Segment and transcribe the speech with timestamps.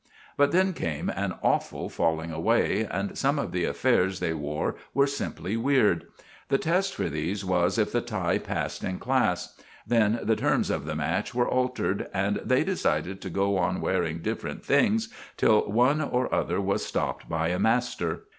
[0.35, 5.05] But then came an awful falling away, and some of the affairs they wore were
[5.05, 6.05] simply weird.
[6.49, 9.55] The test for these was if the tie passed in class.
[9.85, 14.23] Then the terms of the match were altered, and they decided to go on wearing
[14.23, 18.23] different things till one or other was stopped by a master.